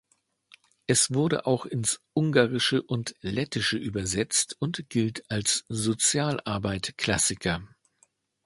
[0.87, 7.67] Es wurde auch ins Ungarische und ins Lettische übersetzt und gilt als ein „Sozialarbeit-Klassiker“.